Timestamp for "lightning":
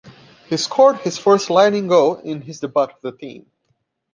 1.51-1.87